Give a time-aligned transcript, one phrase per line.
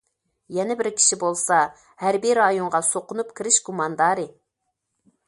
[0.59, 1.59] يەنە بىر كىشى بولسا
[2.05, 4.27] ھەربىي رايونغا سۇقۇنۇپ كىرىش گۇماندارى.